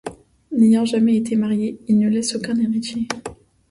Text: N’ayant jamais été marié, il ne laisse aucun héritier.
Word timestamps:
N’ayant 0.57 0.83
jamais 0.83 1.15
été 1.15 1.35
marié, 1.35 1.79
il 1.87 1.99
ne 1.99 2.09
laisse 2.09 2.35
aucun 2.35 2.59
héritier. 2.59 3.07